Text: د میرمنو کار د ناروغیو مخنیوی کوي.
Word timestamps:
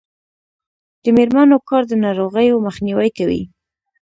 د 1.03 1.05
میرمنو 1.17 1.57
کار 1.69 1.83
د 1.87 1.93
ناروغیو 2.05 2.63
مخنیوی 2.67 3.09
کوي. 3.17 3.41